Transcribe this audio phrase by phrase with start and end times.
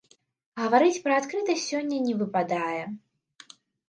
[0.61, 2.81] Гаварыць пра адкрытасць сёння не выпадае.